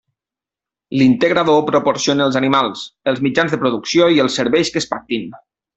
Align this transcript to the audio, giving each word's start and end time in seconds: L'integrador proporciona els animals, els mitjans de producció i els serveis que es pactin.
L'integrador 1.01 1.61
proporciona 1.67 2.27
els 2.31 2.39
animals, 2.41 2.83
els 3.13 3.23
mitjans 3.29 3.57
de 3.57 3.63
producció 3.67 4.13
i 4.17 4.21
els 4.27 4.43
serveis 4.43 4.75
que 4.75 4.85
es 4.87 4.93
pactin. 4.97 5.35